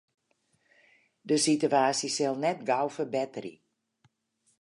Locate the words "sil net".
2.15-2.59